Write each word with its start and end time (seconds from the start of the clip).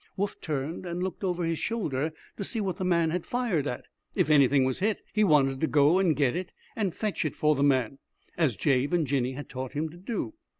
Woof 0.17 0.41
turned 0.41 0.83
and 0.83 1.03
looked 1.03 1.23
over 1.23 1.45
his 1.45 1.59
shoulder 1.59 2.11
to 2.35 2.43
see 2.43 2.59
what 2.59 2.77
the 2.77 2.83
man 2.83 3.11
had 3.11 3.23
fired 3.23 3.67
at. 3.67 3.85
If 4.15 4.31
anything 4.31 4.63
was 4.63 4.79
hit, 4.79 4.99
he 5.13 5.23
wanted 5.23 5.61
to 5.61 5.67
go 5.67 5.99
and 5.99 6.15
get 6.15 6.35
it 6.35 6.51
and 6.75 6.91
fetch 6.95 7.23
it 7.23 7.35
for 7.35 7.53
the 7.53 7.61
man, 7.61 7.99
as 8.35 8.55
Jabe 8.55 8.95
and 8.95 9.05
Jinny 9.05 9.33
had 9.33 9.47
taught 9.47 9.73
him 9.73 9.89
to 9.89 9.97
do. 9.97 10.33